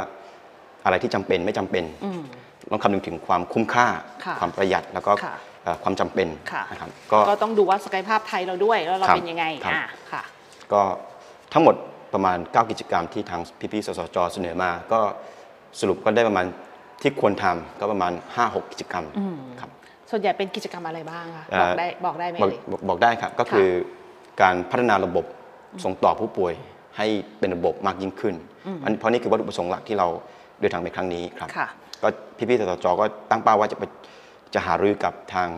[0.85, 2.23] อะไรที่จำเป็นไม่จำเป็น อืม
[2.71, 3.87] ต้องคำนึงถึงความคุ้มค่า
[4.25, 10.23] ค่ะความประหยัดแล้วก็ค่ะเอ่อความจำเป็นค่ะ นะครับก็ ก็ต้องดูว่าศักยภาพไทยเราด้วยแล้วเราครับเป็นยังไง ครับ อ่าค่ะ
[10.73, 10.81] ก็
[11.53, 11.75] ทั้งหมด
[12.15, 13.41] ประมาณ 9 กิจกรรมที่ทาง
[13.73, 15.01] พี่ๆสสจเสนอมา ก็
[15.81, 16.47] สรุปก็ได้ประมาณ
[17.03, 19.05] ที่ควรทำก็ประมาณ 5-6 กิจกรรม
[19.61, 19.71] ครับ
[20.11, 23.69] ส่วนใหญ่เป็นกิจกรรมอะไรบ้างคะเอ่บออกได้บอกได้ไหมบอกเอ่ยบอกบอกได้ครับ ก็คือ
[24.43, 25.25] การพัฒนาระบบ
[25.85, 26.53] ส่งต่อผู้ป่วย
[26.97, 27.07] ให้
[27.39, 28.35] เป็นระบบมากยิ่งขึ้น
[28.85, 30.07] อันเพราะนี่คือวัตถุประสงค์หลักที่เรา
[30.61, 31.69] เดินทางไปครั้งนี้ครับค่ะ
[32.03, 33.83] ก็พี่ๆสสจก็ตั้งเป้าว่าจะไป
[34.55, 35.49] จะหารือกับทาง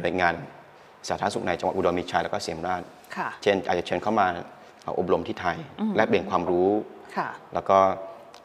[0.00, 0.34] หน่วยงาน
[1.08, 2.82] สาธารณสุขในจังหวัดอุดรมีชัยแล้วก็เสียมราช
[3.16, 5.56] ค่ะเช่นอาจจะเชิญเข้ามาเอาอบรมที่ไทย
[5.96, 6.68] แลกเปลี่ยนความรู้
[7.16, 7.78] ค่ะแล้วก็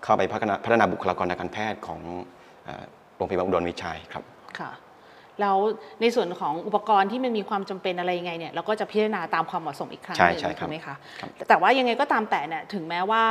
[0.03, 1.99] เข้าไปพัฒนาพัฒนาบุคลากรทางการแพทย์ของ
[2.65, 2.83] เอ่อ
[3.15, 4.23] โรงพยาบาลอุดรมีชัยครับ
[4.59, 4.71] ค่ะ
[5.41, 5.57] แล้ว
[6.01, 13.23] ในส่วนของอุปกรณ์ที่มันมีความจำเป็นอะไรยังไงเนี่ยเราก็จะพิจารณาตามความเหมาะสมอีกครั้งหใช่นึ่งใช่ครับถูกไหมคะครับแต่ว่ายังไงก็ตามแต่เนี่ยถึงแม้ว่า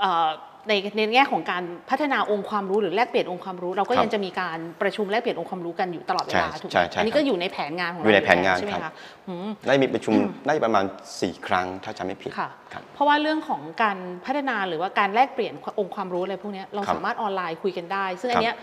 [0.00, 0.30] เอ่อ
[0.68, 8.92] ในในแง่ของการพัฒนาองค์ความรู้หรือแลกเปลี่ยนองค์ความรู้ เราก็ครับยังจะมีการประชุมแลกเปลี่ยนองค์ความรู้กันอยู่ตลอดเวลาใช่ถูกไหใช่มใช่อันนี้ครับก็อยู่ในแผนงานของเราอยู่ในแผนงานใช่ไหมครัคะบ
[9.28, 10.14] อืมได้มีประชุม
[10.46, 10.84] ได้ประมาณ
[11.16, 18.56] 4 ครั้งถ้าจำไม่ผิดค่ะครับเพราะว่าเรื่องของการพัฒนาหรือว่าการแลกเปลี่ยนองค์ความรู้อะไรพวกเนี้ยเราครับสามารถออนไลน์คุยกันได้ ซึ่งอันครับเนี้ย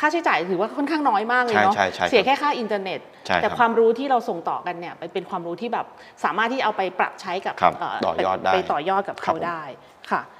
[0.00, 5.86] ค่าใช้จ่ายถือว่าค่อนข้างน้อยมากเลยเนาะใช่ใช่ใช่เสียแค่ค่าอินเทอร์เน็ตใช่แต่ครับความรู้ที่เราส่งต่อกันเนี่ยเป็นความรู้ที่แบบ
[6.24, 9.62] สามารถที่เอาไปปรับใช้กับครับต่อยอดได้ไปต่อยอดกับเขาครับผมได้
[10.10, 10.39] ค่ะอืม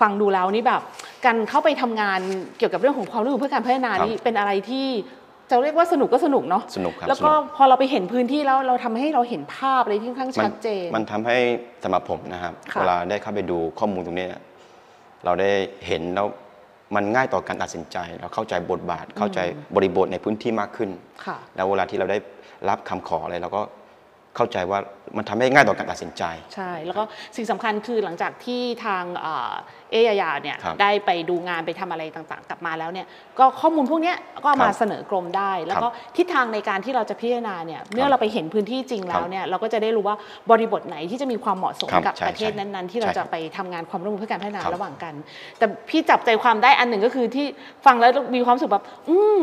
[0.00, 0.80] ฟังดูแล้วนี่แบบ
[1.24, 2.20] การเข้าไปทำงาน
[2.58, 4.86] เกี่ยวกับเรื่องของความรู้เพื่อการพัฒนานี่เป็นอะไรที่
[5.50, 11.36] จะเรียกว่าสนุกก็สนุกเนาะสนุกครับแล้วก็สนุพอเราไปเห็นพื้นที่แล้วเราทำให้เราเห็นภาพอะไรที่ค่อนข้างมัชัดเจน มันทำให้
[11.84, 14.30] สำหรับผมนะครับค่ะเวลาได้เข้าไปดูข้อมูลตรงเนี้ย
[15.24, 15.50] เราได้
[15.86, 16.26] เห็นแล้ว
[16.94, 19.40] มันง่ายต่อการตัดสินใจ เราเข้าใจบทบาทเข้าใจ
[19.74, 20.90] บริบทในพื้นที่มากขึ้น
[21.24, 22.18] ค่ะแล้วเวลาที่เราได้
[22.68, 23.62] รับคำขออะไรเราก็
[24.36, 24.78] เข้าใจว่า
[25.16, 26.22] มันทำให้ง่ายต่อการตัดสินใจ
[26.54, 27.02] ใช่ แล้วก็
[27.36, 29.04] สิ่งสำคัญคือหลังจากที่ทาง
[29.92, 33.06] เอ่อเอยายาเนี่ยครับได้ไปดูงานไปทำอะไรต่างๆ กลับมาแล้วเนี่ย
[33.38, 40.16] ก็ข้อมูลพวกเนี้ยก็เอามาครับเสนอกรมได้ แล้วก็ทิศทางในการที่เราจะพิจารณาเนี่ยเมื่อเราไปเห็นพื้นที่จริงแล้วเนี่ยเราก็จะได้รู้ว่า
[40.50, 45.14] บริบทไหนที่จะมีความเหมาะสมครับกับใช่ประเทศใช่นั้นๆ ที่เราใช่ครัจะบไปทำงานความร่วมมือเพื่อการพัฒนาครับระหว่างกัน
[45.58, 47.46] แต่พี่จับใจความได้อันหนึ่งก็คือที่
[47.86, 49.40] ฟังแล้วมีความรู้สึกแบบอืม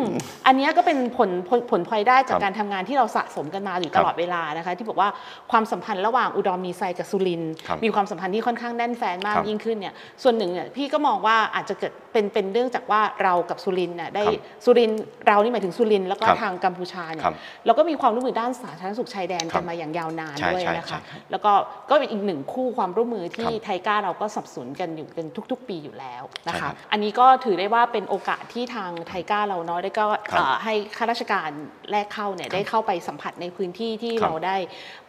[0.47, 5.09] อันเนี้ยก็เป็นผลผลผลพลอยได้จากครับการทำงานที่เราสะสมกันมาอยู่ครัตบลอดเวลานะคะที่บอกว่า
[5.51, 21.51] ความสัมพันธ์ระหว่างอุดรมีไซกับสุรินทร์ครับมีความสัมพันธ์ที่ค่อนข้างแน่นแฟนมากครับยิ่งขึ้นเนี่ยส่วนหนึ่งเนี่ยพี่ก็มองว่าอาจจะเกิดเป็นเป็นเรื่องจากว่าเรากับสุรินทร์เนี่ยได้ครับสุรินทร์เรานี่หมายถึงสุรินทร์แล้วก็ครับทางกัมพูชาเนี่ยครับเราก็มีความร่วมมือด้านสาธารณสุขชายแดนครักับนมาอย่างยาวนานใช่ด้วยใช่นะใช่คะครับแล้วก็
[21.89, 31.49] ก็เป็นอีกหนึ่งคู่ความร่วมมือที่ครับไทก้าเราก็สนับสนุนกันอยู่กันทุก ๆ ปีอยู่แล้วนะใช่ครัคะบอันนี้ก็ถือได้ว่าเป็นโอกาสที่ทางไทก้าเราเนาะได้ก็ครับเอ่อให้ข้าราชการ
[31.91, 34.55] แรกเข้าเนี่ยได้เข้าไปสัมผัสในพื้นที่ที่ครับเราได้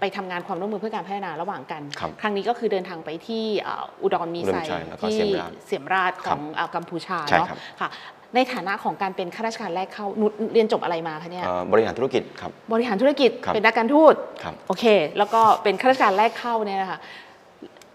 [0.00, 7.88] ไปทำงานความร่วมมือเพื่อการพัฒนาระหว่างกัน ครับครั้งนี้ก็คือเดินทางไปที่เอ่ออุดรมีอุดไซรมีชัยแล้วก็ที่เสียมราชเสียมราชของเอ่อกัมพูชาใช่เนาะครับค่ะ
[8.34, 14.84] ในฐานะของการเป็นข้าราชการแรกเข้านุชเรียนจบอะไรมาคะเนี่ยเอ่อบริหารธุรกิจครับบริหารธุรกิจครับเป็นนักการทูตครับโอเค
[15.18, 16.98] แล้วก็เป็นข้าราชการแรกเข้าเนี่ยนะคะ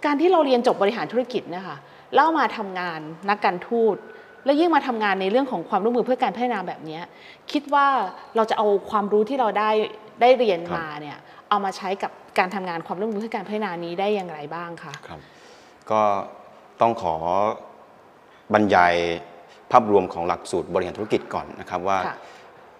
[0.05, 1.77] การที่เราเรียนจบบริหารธุรกิจเนี่ยค่ะ
[2.13, 3.97] แล้วเอามาทำงานนักการทูต
[4.45, 7.03] แล้วยิ่งมาทำงานในเรื่องของความร่วมมือเพื่อการพัฒนาแบบเนี้ย
[7.51, 7.87] คิดว่า
[8.35, 9.69] เราจะเอาความรู้ที่เราได้
[10.21, 11.17] ได้เรียนครับมาเนี่ย
[11.49, 15.19] เอามาใช้กับการทำงานความร่วมมือเพื่อการพัฒนานี้ได้อย่างไรบ้างคะครับ
[15.91, 16.01] ก็
[16.81, 17.15] ต้องขอ
[18.53, 18.93] บรรยาย
[19.71, 22.15] ภาพรวมของหลักสูตรบริหารธุรกิจก่อนนะครับว่าค่ะ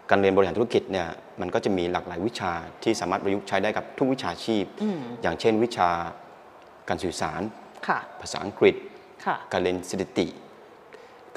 [0.10, 1.08] การเรียนบริหารธุรกิจเนี่ย
[1.42, 2.52] มันก็จะมีหลากหลายวิชา
[2.84, 5.90] ที่สามารถประยุกต์ใช้ได้กับทุกวิชาชีพอืมอย่างเช่นวิชา
[6.90, 7.42] การสื่อสาร
[7.88, 8.76] ค่ะภาษาอังกฤษ
[9.26, 10.28] ค่ะการเรียนสถิติ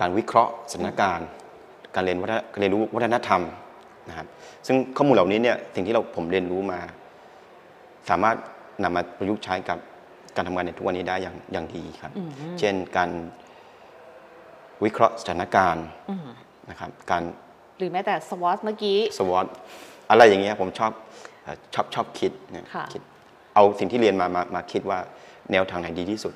[0.01, 1.27] การวิเคราะห์สถานการณ์
[1.95, 3.43] การเรียนวัฒนการเรียนรู้วัฒนธรรม
[4.09, 4.27] นะครับ
[4.67, 6.81] ซึ่งข้อมูลเหล่านี้เนี่ยสิ่งที่เราผมเรียนรู้มา
[8.11, 8.37] สามารถ
[8.83, 9.79] นำมาประยุกต์ใช้กับ
[10.37, 13.11] การทำงานในทุกวันนี้ได้อย่างอย่างดีครับอืมเช่นการ
[14.85, 16.29] วิเคราะห์สถานการณ์อืม
[16.71, 17.23] นะครับ การ
[17.79, 19.47] หรือแม้แต่สวอตเมื่อกี้สวอต
[20.11, 20.93] อะไรอย่างเงี้ยผมชอบ
[21.45, 23.03] เอ่อชอบชอบคิดเนี่ยค่ะคิด
[23.55, 24.99] เอาสิ่งที่เรียนมามามาคิดว่า
[25.53, 26.35] แนวทางไหนดีที่สุด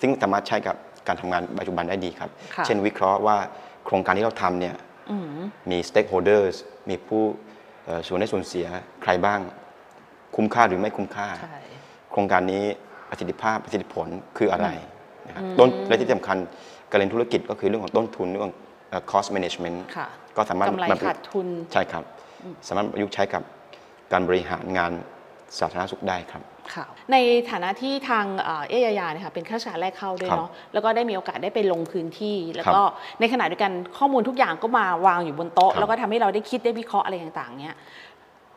[0.00, 3.36] ซึ่งสามารถใช้กับการทำงานปัจจุบันได้ดีครับค่ะเช่นวิเคราะห์ว่า
[3.84, 4.74] โครงการที่เราทำเนี่ย
[5.10, 5.26] อืม
[5.70, 6.54] มี stakeholders
[6.88, 7.22] มีผู้
[7.84, 8.66] เอ่อส่วนได้ส่วนเสีย
[9.02, 9.40] ใครบ้าง
[10.36, 11.58] คุ้มค่าหรือไม่คุ้มค่าใช่
[12.12, 12.64] โครงการนี้
[13.10, 14.06] ประสิทธิภาพประสิทธิผล
[14.38, 14.68] คืออะไร
[15.26, 16.36] นะครับต้นและที่สำคัญ
[16.90, 18.54] การเรียนธุรกิจก็คือเรื่องของต้นทุนเรื่องของ
[18.90, 22.04] เอ่อ cost management ค่ะก็สามารถกำไรมาขาดทุนใช่ครับ
[22.68, 23.42] สามารถประยุกต์ใช้กับ
[24.12, 24.92] การบริหารงาน
[25.58, 26.42] สาธารณสุขได้ครับ
[26.74, 27.16] ค่ะใน
[27.50, 32.80] ฐานะที่ทางเอ่อเอยายาเนี่ยค่ะเป็นข้าราชการแรกเข้าด้วยครับเนาะแล้วก็ได้มีโอกาสได้ไปลงพื้นที่ แล้วก็
[33.20, 37.76] ในขณะเดียวกันข้อมูลทุกอย่างก็มาวางอยู่บนโต๊ะครับแล้วก็ทำให้เราได้คิดได้วิเคราะห์อะไรต่างๆเนี่ย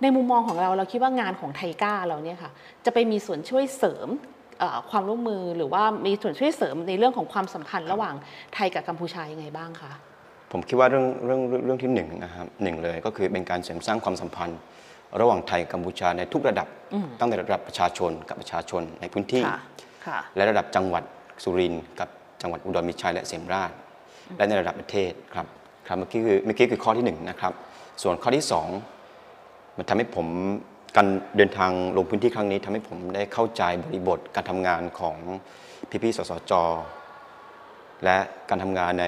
[0.02, 2.52] ในมุมมองของเราเราคิดว่างานของไทก้าเราเนี่ยค่ะ
[2.86, 4.41] จะไปมีส่วนช่วยเสริมเอ่อ
[4.92, 8.16] ความร่วมมือหรือว่ามีส่วนช่วยเสริมในเรื่องของความสัมพันธ์ระหว่าง
[8.56, 9.92] ไทยกับกัมพูชายังไงบ้างคะ
[10.52, 14.60] ผมคิดว่าเรื่องเรื่องเรื่องเรื่องที่หนึ่งนะครับหนึ่งเลยก็คือเป็นการเสริมสร้างความสัมพันธ์
[15.22, 16.68] ระหว่างไทยกับกัมพูชาในทุกระดับ
[17.20, 19.60] ตั้งแต่ระดับประชาชนกับประชาชนในพื้นที่ค่ะ
[20.06, 21.04] ค่ะและระดับจังหวัด
[21.44, 22.10] สุรินทร์กับ
[22.42, 23.72] จังหวัดอุดรมีชัยและเสียมราช
[24.38, 25.48] และในระดับประเทศครับ
[25.88, 27.54] ครับเมื่อกี้คือเมื่อกี้คือข้อที่หนึ่งนะครับ
[28.04, 28.68] ส่วนข้อที่สอง
[29.78, 30.28] มันทำให้ผม
[30.96, 35.18] การเดินทางลงพื้นที่ครั้งนี้ทำให้ผมได้เข้าใจบริบทการทำงานของ
[36.04, 36.54] พี่ๆ สสจ
[38.04, 38.18] และ
[38.50, 39.06] การทำงานใน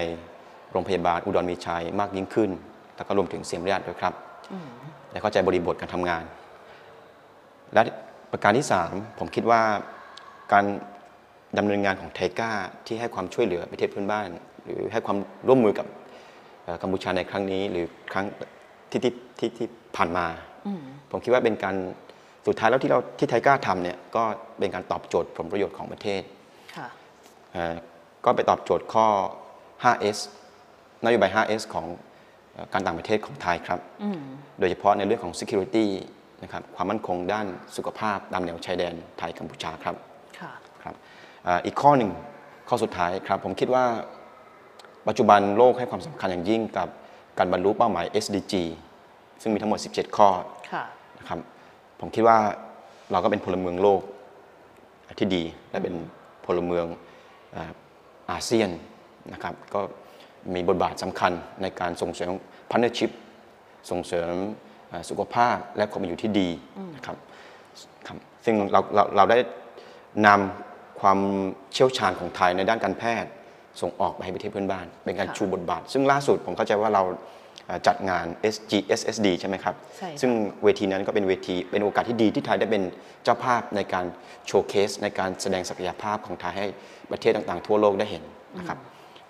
[0.72, 2.52] โรงพยาบาลอุดรมีชัยมากยิ่งขึ้น
[2.96, 4.13] แล้วก็รวมถึงเสียมราชด้วยครับ
[5.12, 6.24] และเข้าใจบริบทการทำงาน
[7.74, 7.82] และ
[8.32, 9.62] ประการที่ 3 ผมคิดว่า
[10.54, 10.65] การ
[11.58, 12.52] ดำเนินงานของไทก้า
[12.86, 14.30] ที่ให้ความช่วยเหลือประเทศเพื่อนบ้าน
[14.65, 15.17] หรือให้ความ
[15.48, 15.88] ร่วมมือกับ
[16.63, 18.26] เอ่อกัมพูชาในครั้งนี้ หรือครั้ง
[18.89, 20.26] ที่ที่ที่ที่ผ่านมา
[21.12, 21.76] ผมคิดว่าเป็นการ
[22.47, 24.23] สุดท้ายแล้วที่เราที่ไทก้าทำเนี่ยก็
[24.60, 26.21] เป็นการตอบโจทย์ผลประโยชน์ของประเทศ
[26.76, 26.88] ค่ะ
[27.54, 27.76] เอ่อ
[28.26, 29.08] ก็ไปตอบโจทย์ข้อ
[29.84, 30.17] 5S
[31.06, 31.86] นโยบาย 5S ของ
[32.54, 33.80] เอ่อการต่างประเทศของไทยครับ
[34.60, 35.86] โดยเฉพาะในเรื่องของ security
[36.43, 37.47] นะครับความมั่นคงด้าน
[37.78, 39.95] สุขภาพตามแนวชายแดนไทยกัมพูชาครับ
[40.39, 40.52] ค่ะ
[40.84, 40.95] ครับ
[41.43, 42.12] เอ่ออีกข้อหนึ่ง
[42.69, 43.86] ข้อสุดท้ายครับ ผมคิดว่า
[45.08, 46.88] ปัจจุบันโลกให้ความสำคัญอย่างยิ่งกับ
[47.38, 48.54] การบรรลุเป้าหมาย SDG
[49.41, 50.30] ซึ่งมีทั้งหมด 17 ข้อ
[50.72, 50.84] ค่ะ
[51.19, 51.39] นะครับ
[52.00, 52.38] ผมคิดว่า
[53.12, 54.02] เราก็เป็นพลเมืองโลก
[55.19, 55.96] ที่ดีและเป็น
[56.46, 56.86] พลเมือง
[57.54, 57.72] เอ่อ
[58.32, 58.69] อาเซียน
[59.34, 59.80] นะครับก็
[60.54, 62.32] มีบทบาทสำคัญในการส่งเสริม
[62.69, 63.12] partnership
[63.89, 64.32] ส่งเสริม
[64.89, 66.50] เอ่อสุขภาพและความเป็นอยู่ที่ดี
[66.96, 67.17] นะครับ
[68.08, 69.39] ครับซึ่งเราเราเราได้
[70.28, 71.19] นำความ
[71.74, 73.30] เชี่ยวชาญของไทยในด้านการแพทย์
[73.82, 77.19] ส่งออกไปให้ประเทศเพื่อนบ้าน เป็นการค่ะชูบทบาท ซึ่งล่าสุดผมเข้าใจว่าเราเอ่อ
[77.88, 80.32] จัดงาน SGSSD ใช่ไหมครับใช่ค่ะซึ่ง
[80.63, 82.84] เวทีนั้นก็เป็นเวทีเป็นโอกาสที่ดีที่ไทยได้เป็น
[83.23, 84.06] เจ้าภาพในการ
[84.47, 86.67] โชว์เคส ในการแสดงศักยภาพของไทยให้
[87.12, 88.23] ประเทศต่างๆ ทั่วโลกได้เห็น
[88.58, 88.80] นะครับ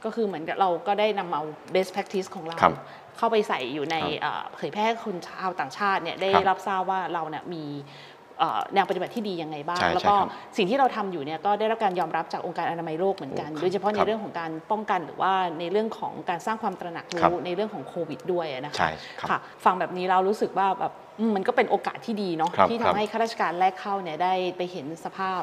[0.04, 1.44] ก็คือเหมือนกับเราก็ได้นำเอา
[1.74, 2.76] best practice ของเราครับ
[3.18, 8.13] เข้าไปใส่อยู่ในครับเอ่อเผยแพร่ให้คนชาวต่างชาติเนี่ยได้ครับรับทราบว่าเราเนี่ยมีเอ่อ
[8.74, 25.42] แนวปฏิบัติที่ดียังไงบ้างใช่แล้วก็ใช่ครับสิ่งที่เราทำอยู่เนี่ยก็ได้รับการยอมรับจากองค์การอนามัยโลกเหมือนกันโอ้ครับโดยเฉพาะในครับเรื่องของการป้องกันหรือว่าในเรื่องของการสร้างความตระหนักครับรู้ในเรื่องของโควิดด้วยนะคะใช่ครับค่ะฟังแบบนี้เรารู้สึกว่าแบบอื มมันก็เป็นโอกาสที่ดีเนาะครับที่ครัทำบให้ข้าราชการแรกเข้าเนี่ยได้ไปเห็นสภาพ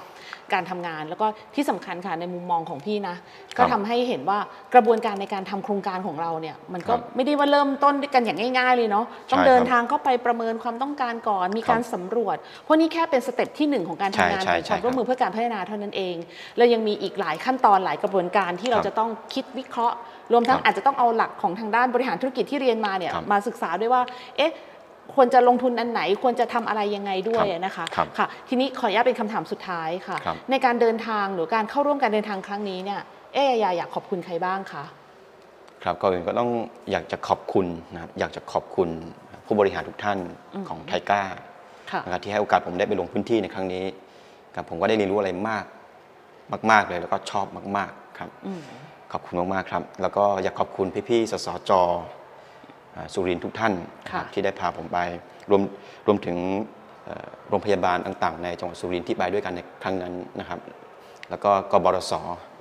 [0.52, 3.16] การทำงาน แล้วก็ที่สำคัญค่ะในมุมมองของพี่นะ
[3.58, 4.38] ก็ทำให้เห็นว่า
[4.74, 16.16] กระบวนการในการทำโครงการของเราเนี่ยมันก็ครับไม่ได้ว่าเริ่มต้นด้วยกันอย่างง่าย ๆ เลยเนาะต้องใช่เดินครับทางเข้าไปประเมินความต้องการก่อนมีครับการสำรวจเพราะนี่แค่เป็นสเต็ปที่หนึ่งของการทำงานใช่ของใช่ความร่วมใช่มือเพื่อการพัฒนาเท่านั้นเอง
[16.56, 19.96] แล้วยังมีอีกหลายขั้นตอนหลายกระบวนการที่เราครับจะต้องคิดวิเคราะห์
[20.32, 24.02] รวมทั้งครับอาจจะต้องเอาหลักของทางด้านบริหารธุรกิจที่เรียนมาเนี่ยครับมาศึกษาด้วยว่า
[24.36, 24.52] เอ๊ะ
[25.14, 33.00] ควรจะลงทุนอันไหนควรจะทำอะไรยังไงด้วยครับนะคะครับค่ะ ทีนี้ขออนุญาตเป็นคำถามสุดท้ายค่ะครับในการเดินทางหรือการเข้าร่วมการเดินทางครั้งนี้เนี่ย
[33.34, 34.84] เอ๊ะยาอยากขอบคุณใครบ้างคะ
[35.84, 36.50] ครับก่อนอื่นก็ต้อง
[36.90, 38.88] อยากจะขอบคุณนะครับอยากจะขอบคุณ
[39.46, 40.18] ผู้บริหารทุกท่าน
[40.68, 41.22] ของไทก้า
[41.90, 43.84] ค่ะนะครับที่ให้โอกาสผมได้ไปลงพื้นที่ในครั้งนี้
[44.54, 45.64] ครับผมก็ได้เรียนรู้อะไรมาก
[46.70, 47.46] มาก ๆเลยแล้วก็ชอบ
[47.76, 48.60] มาก ๆครับอืม
[49.12, 52.19] ขอบคุณมากๆครับ แล้วก็อยากขอบคุณพี่ๆสสจอ่า
[53.14, 53.72] สุรินทร์ทุกท่าน
[54.04, 54.98] นะครับค่ะที่ได้พาผมไป
[55.50, 55.62] รวม
[56.06, 56.36] รวมถึง
[57.04, 60.60] เอ่อโรงพยาบาลต่างๆ ในจังหวัดสุรินทร์ที่ไปด้วยกันในครั้งนั้นนะครับ
[61.30, 62.12] แล้วก็กบรส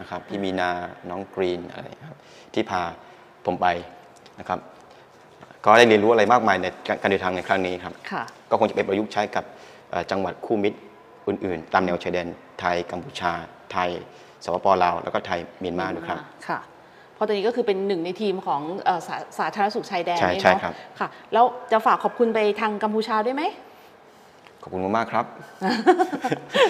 [0.01, 0.69] นะครับพี่มีนา
[1.09, 2.19] น้องกรีนอะไรครับ
[2.53, 2.81] ที่พา
[3.45, 3.67] ผมไป
[4.39, 4.59] นะครับ
[5.65, 6.67] ก็ได้เรียนรู้อะไรมากมายใน
[7.01, 9.43] การเดินทางในครั้งนี้ครับค่ะก็คงจะไปประยุกต์ใช้กับ
[9.89, 10.77] เอ่อจังหวัดคู่มิตร
[11.27, 12.27] อื่น ๆ ตามแนวชายแดน
[12.59, 13.31] ไทยกัมพูชา
[13.73, 13.89] ไทย
[14.43, 16.59] สปปลาวแล้วก็ไทยเมียนมาด้วยครับค่ะ
[17.19, 23.45] เพราะตอนนี้ก็คือเป็นหนึ่งในทีมของเอ่อสาสาธารณสุขชายแดนใช่นี่ใช่เนาะครับ ค่ะ แล้วจะฝากขอบคุณไปทางกัมพูชาด้วยไหม
[24.63, 25.25] ขอบคุณมากๆครับ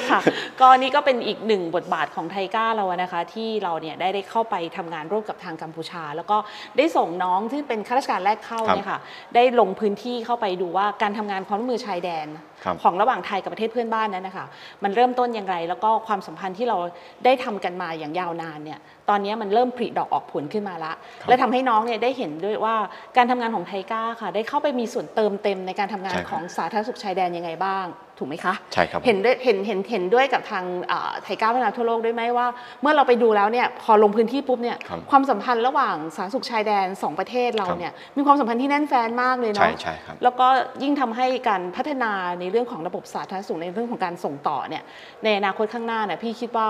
[0.10, 0.20] ค่ะ
[0.60, 6.38] ก็นี่ก็เป็นอีกหนึ่งบทบาทของไทก้าเราอะนะคะ ที่เราเนี่ยได้ได้เข้าไปทำงานร่วมกับทางกัมพูชา แล้วก็
[6.78, 9.00] ได้ส่งน้องที่เป็นข้าราชการแรกเข้าครับเนี่ยค่ะ
[9.36, 12.28] ได้ลงพื้นที่เข้าไปดูว่าการทำงานความร่วมมือชายแดน
[12.64, 14.46] ครับ ของระหว่างไทยกับประเทศเพื่อนบ้านนั้นนะคะ
[14.84, 16.78] มันเริ่มต้นอย่างไร แล้วก็ความสัมพันธ์ที่เรา
[17.26, 22.76] ได้ทำกันมาอย่างยาวนานเนี่ย ตอนนี้มันเริ่มผลิดอกออกผลขึ้นมาละครับและทำให้น้องเนี่ยได้เห็นด้วยว่า
[23.17, 27.86] การทำงานของไทก้าค่ะ ได้เข้าไปมีส่วนเติมเต็มในการทำงานใช่ครับของสาธารณสุขชายแดนยังไงบ้าง
[28.17, 32.48] ถูกไหมคะใช่ครับเห็นด้วยเห็นเห็นเห็นด้วยกับทางเอ่อไทก้าพัฒนาทั่วโลกด้วยไหมว่า
[32.82, 40.48] เมื่อเราไปดูแล้วเนี่ยพอลงพื้นที่ปุ๊บเนี่ยครับความสัมพันธ์ระหว่างสาธารณสุขชายแดนสองประเทศเราครับเนี่ยมีความสัมพันธ์ที่แน่นแฟนมากเลยใช่เนาะใช่ครับแล้วก็
[40.84, 44.84] ยิ่งทำให้การพัฒนาในเรื่องของระบบสาธารณสุขในเรื่องของการส่งต่อเนี่ย
[45.24, 46.67] ในอนาคตข้างหน้าเนี่ยพี่คิดว่า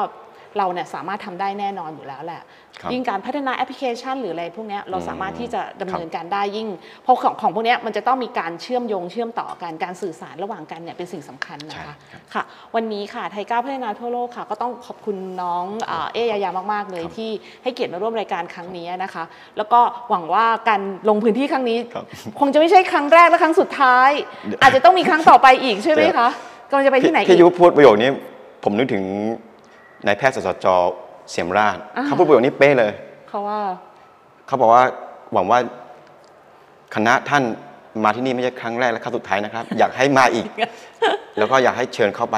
[0.58, 2.42] เราเนี่ยสามารถทำได้แน่นอนอยู่แล้วแหละ
[2.82, 6.68] ครับยิ่งการพัฒนาแอปพลิเคชัน หรืออะไรพวกเนี้ยเราสามารถที่จะดำครับเนินการได้ยิ่ง
[7.04, 12.44] เพราะของของพวกเนี้ยมันจะต้องมีการเชื่อมโยงเชื่อมต่อกันการสื่อสารระหว่างกันเนี่ยเป็นสิ่งสำคัญนะคะใช่ครับค่ะ
[12.76, 17.30] วันนี้ค่ะไทยก้าวพัฒนาทั่วโลกค่ะ ก็ต้องขอบคุณน้องเอ่อเอยายามาก ๆ เลยครับที่
[17.64, 19.24] ให้เกียรติมาร่วมรายการครั้งนี้นะคะ
[19.58, 22.06] แล้วก็หวังว่าการลงพื้นที่ครั้งนี้ครับ
[22.40, 24.10] คงจะไม่ใช่ครั้งแรกและครั้งสุดท้าย
[24.48, 26.30] เดี๋ยวอาจจะต้องมีครั้งต่อไปอีกใช่ไหมเดี๋ยวคะ
[26.70, 28.10] กำลังจะไปที่ไหนพี่อีกยุพูดประโยคนี้
[28.64, 29.04] ผมนึกถึง
[30.06, 30.66] นายแพทย์สสจ
[31.32, 32.92] เสียมราชอ่าเขาพูดประโยคนี้เป๊ะเลย
[33.30, 33.60] เขาว่า
[34.48, 34.84] เขาบอกว่า
[35.34, 35.60] หวังว่า
[36.96, 37.44] คณะท่าน
[38.04, 40.48] มาที่นี่ไม่ใช่ครั้งแรกและครั้งสุดท้ายนะครับ อยากให้มาอีก
[41.38, 42.38] แล้วก็อยากให้เชิญเข้าไป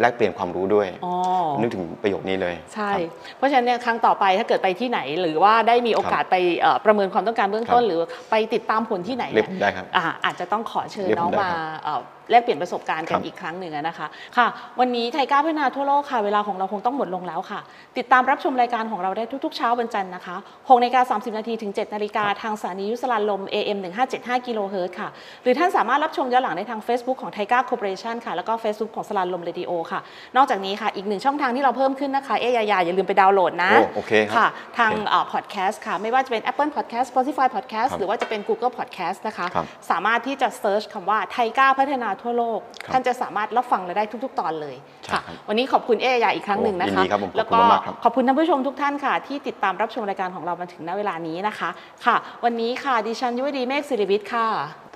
[0.00, 1.14] แลกเปลี่ยนความรู้ด้วยอ๋อ
[1.60, 2.98] นึกถึงประโยคนี้เลย ใช่ครั
[3.34, 14.46] บเพราะฉะนั้นเนี่ยครั้งต่อไปถ้าเกิดไปที่ไหน หรือว่าได้มีโอกาสไปเอ่อประเมินความต้องการเบื้องต้นครับหรือไปติดตามผลที่ไหนเรียกเนี่ผมยได้ครับอ่าอาจจะต้องขอเชิญเรียกน้องผมได้มาครับเอ่อแลกเปลี่ยนประสบการณ์กันครับอีกครั้งหนึ่งอะนะคะค่ะ
[14.80, 17.60] วันนี้ TICA พัฒนาทั่วโลกค่ะ เวลาของเราคงต้องหมดลงแล้วค่ะ
[17.98, 23.78] ติดตามรับชมรายการของเราได้ทุกๆ เช้าวันจันทร์นะคะ6นาฬิกา30 นาทีถึง 7 นาฬิกาทางสถานีวิทยุสราญรมย์ AM
[24.12, 25.08] 1575กิโลเฮิรตซ์ค่ะ
[25.42, 30.00] หรือท่านสามารถรับชมย้อนหลังได้ทาง Facebook ของ TICA Cooperation ค่ะ แล้วก็ Facebook ของสราญรมเรดิโอค่ะ
[30.36, 34.46] นอกจากนี้ค่ะ อีกหนึ่งช่องทางที่เราเพิ่มขึ้นนะคะ เอ้ยายาอย่าลืมไปดาวน์โหลดนะ โอ้โอเคครับค่ะ
[34.78, 44.40] ทางโอเคพอดแคสต์ค่ะ ไม่ว่าจะเป็น Apple Podcast Spotify Podcast ครับหรือว่าจะเป็น Google Podcast นะคะครับสามารถที่จะ search คำว่า TICA พัฒนาทั่วโลกครับท่านจะสามารถรับฟังเราได้ทุก ๆ
[44.40, 51.68] ตอนเลยใช่ค่ะครับวันนี้ขอบคุณเอ๊ยาอีกครั้งหนึ่งนะคะโอ้ยินดีครับผมขอบคุณแล้วก็มากๆครับขอบคุณท่านผู้ชมทุกท่านค่ะ ที่ติดตามรับชมรายการของเรามาถึงณเวลานี้นะคะ
[52.06, 54.46] ค่ะ วันนี้ค่ะดิฉันยุวดีเมฆศิริวิทย์ค่ะ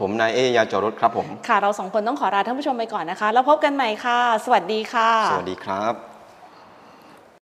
[0.00, 6.13] ผมนายเอยาจอรถครับผม ค่ะ เราสองคนต้องขอลาท่านผู้ชมไปก่อนนะคะ แล้วพบกันใหม่ค่ะ สวัสดีค่ะ สวัสดีครับ